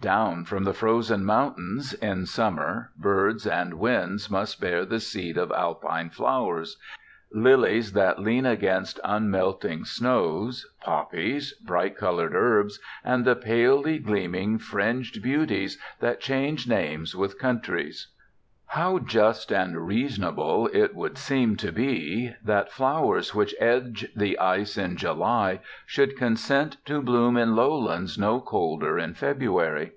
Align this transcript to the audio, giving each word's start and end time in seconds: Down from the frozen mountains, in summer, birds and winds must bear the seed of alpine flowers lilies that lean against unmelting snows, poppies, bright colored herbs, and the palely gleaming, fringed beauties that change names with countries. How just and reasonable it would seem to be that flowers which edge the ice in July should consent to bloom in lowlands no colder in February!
Down 0.00 0.44
from 0.46 0.64
the 0.64 0.72
frozen 0.74 1.24
mountains, 1.24 1.92
in 1.92 2.26
summer, 2.26 2.90
birds 2.96 3.46
and 3.46 3.74
winds 3.74 4.28
must 4.30 4.60
bear 4.60 4.84
the 4.84 4.98
seed 4.98 5.36
of 5.38 5.52
alpine 5.52 6.08
flowers 6.10 6.76
lilies 7.30 7.92
that 7.92 8.18
lean 8.18 8.44
against 8.46 8.98
unmelting 9.04 9.84
snows, 9.84 10.66
poppies, 10.80 11.52
bright 11.52 11.96
colored 11.96 12.34
herbs, 12.34 12.80
and 13.04 13.24
the 13.24 13.36
palely 13.36 13.98
gleaming, 14.00 14.58
fringed 14.58 15.22
beauties 15.22 15.78
that 16.00 16.20
change 16.20 16.66
names 16.66 17.14
with 17.14 17.38
countries. 17.38 18.08
How 18.76 19.00
just 19.00 19.52
and 19.52 19.86
reasonable 19.86 20.66
it 20.72 20.94
would 20.94 21.18
seem 21.18 21.56
to 21.56 21.70
be 21.70 22.32
that 22.42 22.72
flowers 22.72 23.34
which 23.34 23.54
edge 23.60 24.06
the 24.16 24.38
ice 24.38 24.78
in 24.78 24.96
July 24.96 25.60
should 25.84 26.16
consent 26.16 26.78
to 26.86 27.02
bloom 27.02 27.36
in 27.36 27.54
lowlands 27.54 28.16
no 28.16 28.40
colder 28.40 28.98
in 28.98 29.12
February! 29.12 29.92